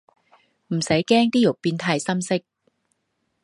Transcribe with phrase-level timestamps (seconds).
[0.69, 2.39] 唔使驚啲肉變太深色